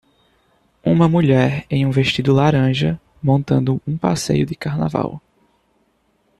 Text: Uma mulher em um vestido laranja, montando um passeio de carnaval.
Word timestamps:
Uma 0.83 1.07
mulher 1.07 1.63
em 1.69 1.85
um 1.85 1.91
vestido 1.91 2.33
laranja, 2.33 2.99
montando 3.21 3.79
um 3.85 3.95
passeio 3.95 4.47
de 4.47 4.55
carnaval. 4.55 5.21